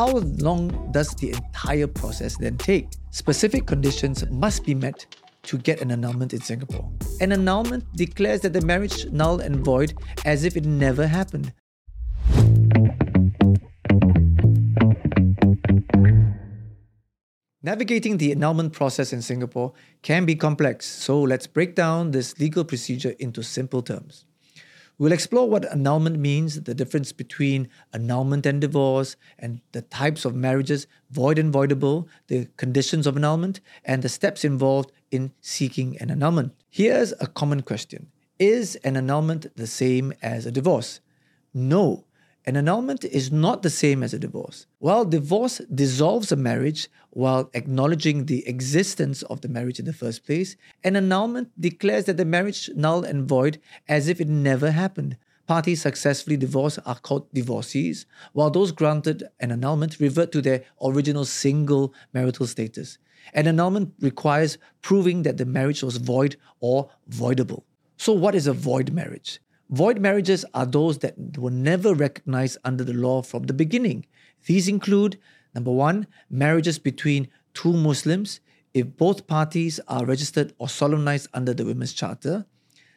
How 0.00 0.16
long 0.38 0.90
does 0.92 1.14
the 1.16 1.28
entire 1.28 1.86
process 1.86 2.38
then 2.38 2.56
take? 2.56 2.88
Specific 3.10 3.66
conditions 3.66 4.24
must 4.30 4.64
be 4.64 4.74
met 4.74 5.04
to 5.42 5.58
get 5.58 5.82
an 5.82 5.90
annulment 5.90 6.32
in 6.32 6.40
Singapore. 6.40 6.90
An 7.20 7.32
annulment 7.32 7.84
declares 7.94 8.40
that 8.40 8.54
the 8.54 8.62
marriage 8.62 9.04
null 9.12 9.40
and 9.40 9.56
void 9.56 9.92
as 10.24 10.44
if 10.44 10.56
it 10.56 10.64
never 10.64 11.06
happened. 11.06 11.52
Navigating 17.62 18.16
the 18.16 18.32
annulment 18.32 18.72
process 18.72 19.12
in 19.12 19.20
Singapore 19.20 19.74
can 20.00 20.24
be 20.24 20.34
complex, 20.34 20.86
so 20.86 21.20
let's 21.20 21.46
break 21.46 21.74
down 21.74 22.12
this 22.12 22.40
legal 22.40 22.64
procedure 22.64 23.14
into 23.18 23.42
simple 23.42 23.82
terms. 23.82 24.24
We'll 25.00 25.12
explore 25.12 25.48
what 25.48 25.64
annulment 25.72 26.18
means, 26.18 26.60
the 26.60 26.74
difference 26.74 27.10
between 27.10 27.70
annulment 27.94 28.44
and 28.44 28.60
divorce, 28.60 29.16
and 29.38 29.62
the 29.72 29.80
types 29.80 30.26
of 30.26 30.34
marriages, 30.34 30.86
void 31.10 31.38
and 31.38 31.50
voidable, 31.50 32.06
the 32.26 32.48
conditions 32.58 33.06
of 33.06 33.16
annulment, 33.16 33.60
and 33.82 34.02
the 34.02 34.10
steps 34.10 34.44
involved 34.44 34.92
in 35.10 35.32
seeking 35.40 35.96
an 36.02 36.10
annulment. 36.10 36.52
Here's 36.68 37.14
a 37.18 37.26
common 37.26 37.62
question 37.62 38.08
Is 38.38 38.76
an 38.84 38.98
annulment 38.98 39.46
the 39.56 39.66
same 39.66 40.12
as 40.20 40.44
a 40.44 40.52
divorce? 40.52 41.00
No. 41.54 42.04
An 42.50 42.56
annulment 42.56 43.04
is 43.04 43.30
not 43.30 43.62
the 43.62 43.70
same 43.70 44.02
as 44.02 44.12
a 44.12 44.18
divorce. 44.18 44.66
While 44.80 45.04
divorce 45.04 45.60
dissolves 45.72 46.32
a 46.32 46.36
marriage 46.36 46.88
while 47.10 47.48
acknowledging 47.54 48.26
the 48.26 48.44
existence 48.44 49.22
of 49.22 49.40
the 49.40 49.48
marriage 49.48 49.78
in 49.78 49.84
the 49.84 49.92
first 49.92 50.26
place, 50.26 50.56
an 50.82 50.96
annulment 50.96 51.52
declares 51.60 52.06
that 52.06 52.16
the 52.16 52.24
marriage 52.24 52.68
null 52.74 53.04
and 53.04 53.28
void 53.28 53.60
as 53.88 54.08
if 54.08 54.20
it 54.20 54.28
never 54.28 54.72
happened. 54.72 55.16
Parties 55.46 55.82
successfully 55.82 56.36
divorced 56.36 56.80
are 56.84 56.98
called 56.98 57.32
divorcees, 57.32 58.04
while 58.32 58.50
those 58.50 58.72
granted 58.72 59.22
an 59.38 59.52
annulment 59.52 60.00
revert 60.00 60.32
to 60.32 60.42
their 60.42 60.64
original 60.82 61.24
single 61.24 61.94
marital 62.12 62.48
status. 62.48 62.98
An 63.32 63.46
annulment 63.46 63.94
requires 64.00 64.58
proving 64.82 65.22
that 65.22 65.36
the 65.36 65.46
marriage 65.46 65.84
was 65.84 65.98
void 65.98 66.34
or 66.58 66.90
voidable. 67.08 67.62
So, 67.96 68.12
what 68.12 68.34
is 68.34 68.48
a 68.48 68.52
void 68.52 68.92
marriage? 68.92 69.38
Void 69.70 70.00
marriages 70.00 70.44
are 70.52 70.66
those 70.66 70.98
that 70.98 71.14
were 71.38 71.50
never 71.50 71.94
recognized 71.94 72.58
under 72.64 72.82
the 72.82 72.92
law 72.92 73.22
from 73.22 73.44
the 73.44 73.52
beginning. 73.52 74.04
These 74.46 74.66
include 74.66 75.16
number 75.54 75.70
one, 75.70 76.08
marriages 76.28 76.80
between 76.80 77.28
two 77.54 77.72
Muslims 77.72 78.40
if 78.74 78.96
both 78.96 79.28
parties 79.28 79.78
are 79.86 80.04
registered 80.04 80.52
or 80.58 80.68
solemnized 80.68 81.28
under 81.34 81.54
the 81.54 81.64
Women's 81.64 81.92
Charter. 81.92 82.46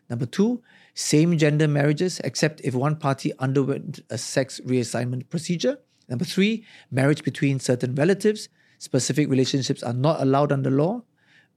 Number 0.09 0.25
two, 0.25 0.63
same 0.95 1.37
gender 1.37 1.67
marriages 1.67 2.19
except 2.23 2.59
if 2.63 2.73
one 2.73 2.95
party 2.95 3.31
underwent 3.37 3.99
a 4.09 4.17
sex 4.17 4.59
reassignment 4.65 5.29
procedure. 5.29 5.77
Number 6.09 6.25
three, 6.25 6.65
marriage 6.89 7.23
between 7.23 7.59
certain 7.59 7.93
relatives. 7.93 8.49
Specific 8.79 9.29
relationships 9.29 9.83
are 9.83 9.93
not 9.93 10.21
allowed 10.21 10.51
under 10.51 10.71
law. 10.71 11.03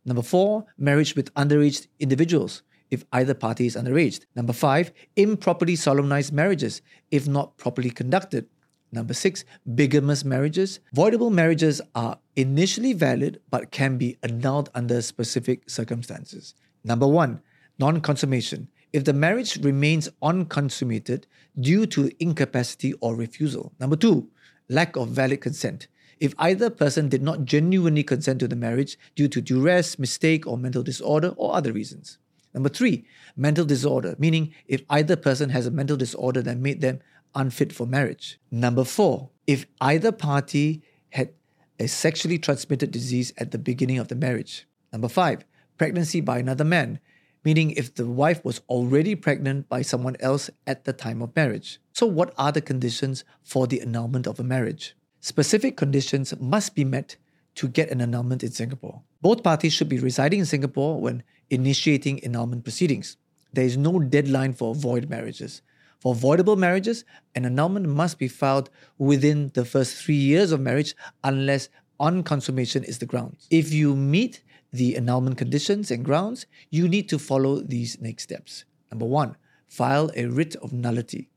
Number 0.05 0.23
four, 0.23 0.67
marriage 0.77 1.17
with 1.17 1.33
underage 1.35 1.87
individuals 1.99 2.63
if 2.91 3.05
either 3.13 3.35
party 3.35 3.67
is 3.67 3.77
underage. 3.77 4.21
Number 4.35 4.53
five, 4.53 4.93
improperly 5.17 5.77
solemnized 5.77 6.33
marriages 6.33 6.83
if 7.11 7.27
not 7.27 7.57
properly 7.57 7.91
conducted. 7.91 8.47
Number 8.93 9.15
six, 9.15 9.45
bigamous 9.75 10.25
marriages. 10.25 10.81
Voidable 10.95 11.33
marriages 11.33 11.81
are 11.95 12.19
initially 12.37 12.93
valid 12.93 13.41
but 13.51 13.71
can 13.71 13.99
be 13.99 14.17
annulled 14.23 14.71
under 14.75 15.03
specific 15.03 15.69
circumstances. 15.69 16.55
Number 16.85 17.07
one, 17.07 17.41
non 17.79 18.01
consummation. 18.01 18.69
If 18.93 19.05
the 19.05 19.13
marriage 19.13 19.59
remains 19.63 20.09
unconsummated 20.23 21.27
due 21.61 21.87
to 21.87 22.11
incapacity 22.21 22.95
or 23.01 23.17
refusal. 23.17 23.73
Number 23.81 23.97
two, 23.97 24.29
lack 24.69 24.97
of 24.97 25.09
valid 25.09 25.41
consent. 25.41 25.89
If 26.19 26.35
either 26.39 26.71
person 26.71 27.11
did 27.11 27.23
not 27.23 27.45
genuinely 27.45 28.03
consent 28.03 28.41
to 28.41 28.49
the 28.49 28.57
marriage 28.57 28.99
due 29.15 29.29
to 29.29 29.43
duress, 29.43 29.99
mistake, 29.99 30.47
or 30.47 30.57
mental 30.57 30.83
disorder 30.83 31.35
or 31.37 31.55
other 31.55 31.73
reasons. 31.73 32.19
Number 32.57 32.71
three, 32.71 33.05
mental 33.37 33.67
disorder, 33.67 34.17
meaning 34.19 34.55
if 34.67 34.83
either 34.89 35.15
person 35.15 35.51
has 35.51 35.67
a 35.67 35.71
mental 35.71 35.99
disorder 35.99 36.41
that 36.41 36.57
made 36.57 36.81
them 36.81 37.01
unfit 37.35 37.71
for 37.71 37.87
marriage. 37.87 38.41
Number 38.51 38.83
four, 38.83 39.29
if 39.47 39.67
either 39.83 40.11
party 40.11 40.83
had 41.11 41.35
a 41.79 41.87
sexually 41.87 42.39
transmitted 42.39 42.91
disease 42.91 43.35
at 43.37 43.51
the 43.51 43.59
beginning 43.59 43.99
of 43.99 44.09
the 44.09 44.15
marriage. 44.15 44.67
Number 44.91 45.09
five, 45.09 45.45
pregnancy 45.77 46.23
by 46.23 46.39
another 46.39 46.65
man, 46.65 46.99
meaning 47.45 47.73
if 47.73 47.95
the 47.95 48.07
wife 48.07 48.43
was 48.43 48.63
already 48.71 49.15
pregnant 49.15 49.69
by 49.69 49.83
someone 49.83 50.17
else 50.21 50.49
at 50.67 50.85
the 50.85 50.95
time 50.95 51.21
of 51.21 51.37
marriage. 51.37 51.79
So, 51.93 52.07
what 52.07 52.33
are 52.39 52.53
the 52.53 52.63
conditions 52.63 53.25
for 53.43 53.67
the 53.67 53.83
annulment 53.83 54.27
of 54.27 54.41
a 54.41 54.45
marriage? 54.45 54.97
Specific 55.21 55.77
conditions 55.77 56.35
must 56.41 56.75
be 56.75 56.85
met 56.85 57.17
to 57.57 57.69
get 57.69 57.91
an 57.91 58.01
annulment 58.01 58.43
in 58.43 58.51
Singapore. 58.51 59.03
Both 59.21 59.43
parties 59.43 59.75
should 59.75 59.91
be 59.91 59.99
residing 59.99 60.41
in 60.41 60.47
Singapore 60.47 61.01
when 61.01 61.23
initiating 61.51 62.23
annulment 62.25 62.65
proceedings. 62.65 63.17
There 63.53 63.65
is 63.65 63.77
no 63.77 63.99
deadline 63.99 64.53
for 64.53 64.75
void 64.75 65.09
marriages. 65.09 65.63
For 66.01 66.15
voidable 66.15 66.59
marriages, 66.59 67.05
an 67.35 67.45
annulment 67.45 67.89
must 67.89 68.19
be 68.19 68.29
filed 68.29 68.71
within 68.99 69.51
the 69.55 69.65
first 69.65 69.97
three 69.97 70.15
years 70.15 70.53
of 70.53 70.61
marriage 70.61 70.95
unless 71.25 71.69
unconsummation 71.99 72.85
is 72.85 72.99
the 72.99 73.07
grounds. 73.07 73.47
If 73.51 73.73
you 73.73 73.97
meet 73.97 74.43
the 74.73 74.97
annulment 74.97 75.39
conditions 75.39 75.91
and 75.91 76.05
grounds, 76.05 76.47
you 76.71 76.87
need 76.89 77.09
to 77.09 77.19
follow 77.19 77.61
these 77.61 78.01
next 78.01 78.25
steps. 78.25 78.65
Number 78.91 79.07
one, 79.07 79.37
file 79.67 80.11
a 80.15 80.27
writ 80.27 80.55
of 80.57 80.73
nullity. 80.73 81.31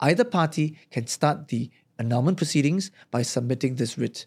Either 0.00 0.24
party 0.24 0.78
can 0.90 1.06
start 1.06 1.48
the 1.48 1.70
annulment 1.98 2.36
proceedings 2.36 2.90
by 3.10 3.22
submitting 3.22 3.74
this 3.74 3.98
writ. 3.98 4.26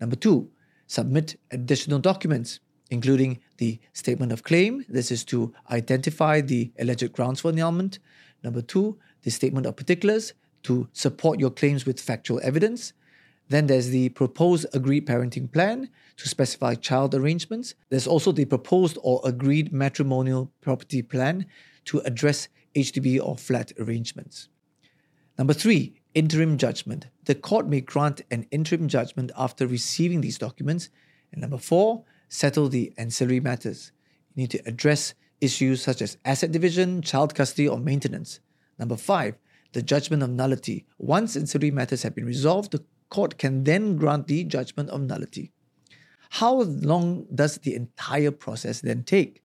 Number 0.00 0.16
two, 0.16 0.50
submit 0.86 1.38
additional 1.50 1.98
documents 1.98 2.60
including 2.90 3.40
the 3.58 3.78
statement 3.92 4.32
of 4.32 4.42
claim. 4.42 4.84
This 4.88 5.10
is 5.10 5.24
to 5.26 5.52
identify 5.70 6.40
the 6.40 6.72
alleged 6.78 7.12
grounds 7.12 7.40
for 7.40 7.50
annulment. 7.50 7.98
Number 8.42 8.62
two, 8.62 8.98
the 9.22 9.30
statement 9.30 9.66
of 9.66 9.76
particulars 9.76 10.34
to 10.64 10.88
support 10.92 11.40
your 11.40 11.50
claims 11.50 11.86
with 11.86 12.00
factual 12.00 12.40
evidence. 12.42 12.92
Then 13.48 13.66
there's 13.66 13.90
the 13.90 14.08
proposed 14.10 14.66
agreed 14.72 15.06
parenting 15.06 15.50
plan 15.52 15.88
to 16.16 16.28
specify 16.28 16.74
child 16.74 17.14
arrangements. 17.14 17.74
There's 17.90 18.06
also 18.06 18.32
the 18.32 18.44
proposed 18.44 18.98
or 19.02 19.20
agreed 19.24 19.72
matrimonial 19.72 20.50
property 20.60 21.02
plan 21.02 21.46
to 21.86 22.00
address 22.00 22.48
HDB 22.74 23.20
or 23.22 23.36
flat 23.36 23.72
arrangements. 23.78 24.48
Number 25.38 25.54
three, 25.54 26.00
interim 26.14 26.56
judgment. 26.56 27.06
The 27.24 27.34
court 27.34 27.68
may 27.68 27.80
grant 27.80 28.22
an 28.30 28.46
interim 28.50 28.88
judgment 28.88 29.30
after 29.36 29.66
receiving 29.66 30.20
these 30.20 30.38
documents. 30.38 30.88
And 31.30 31.42
number 31.42 31.58
four, 31.58 32.04
settle 32.28 32.68
the 32.68 32.92
ancillary 32.96 33.40
matters. 33.40 33.92
You 34.34 34.42
need 34.42 34.50
to 34.52 34.62
address 34.66 35.14
issues 35.40 35.82
such 35.82 36.02
as 36.02 36.18
asset 36.24 36.52
division, 36.52 37.02
child 37.02 37.34
custody, 37.34 37.68
or 37.68 37.78
maintenance. 37.78 38.40
Number 38.78 38.96
five, 38.96 39.36
the 39.72 39.82
judgment 39.82 40.22
of 40.22 40.30
nullity. 40.30 40.86
Once 40.98 41.36
ancillary 41.36 41.70
matters 41.70 42.02
have 42.02 42.14
been 42.14 42.24
resolved, 42.24 42.72
the 42.72 42.84
court 43.10 43.38
can 43.38 43.64
then 43.64 43.96
grant 43.96 44.26
the 44.26 44.44
judgment 44.44 44.90
of 44.90 45.00
nullity. 45.00 45.52
How 46.30 46.62
long 46.62 47.26
does 47.34 47.58
the 47.58 47.74
entire 47.74 48.30
process 48.30 48.80
then 48.80 49.04
take? 49.04 49.42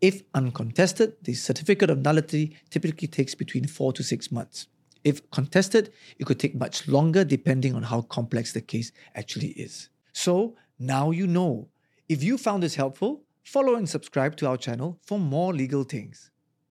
If 0.00 0.22
uncontested, 0.34 1.14
the 1.22 1.34
certificate 1.34 1.90
of 1.90 1.98
nullity 1.98 2.56
typically 2.70 3.08
takes 3.08 3.34
between 3.34 3.66
four 3.66 3.92
to 3.92 4.02
six 4.02 4.32
months. 4.32 4.66
If 5.04 5.28
contested, 5.30 5.92
it 6.18 6.26
could 6.26 6.38
take 6.38 6.54
much 6.54 6.88
longer 6.88 7.24
depending 7.24 7.74
on 7.74 7.84
how 7.84 8.02
complex 8.02 8.52
the 8.52 8.60
case 8.60 8.92
actually 9.14 9.50
is. 9.50 9.88
So 10.12 10.56
now 10.78 11.10
you 11.10 11.26
know 11.26 11.68
if 12.08 12.22
you 12.22 12.36
found 12.36 12.62
this 12.62 12.74
helpful, 12.74 13.22
follow 13.44 13.76
and 13.76 13.88
subscribe 13.88 14.36
to 14.36 14.48
our 14.48 14.56
channel 14.56 14.98
for 15.06 15.18
more 15.18 15.54
legal 15.54 15.84
things. 15.84 16.31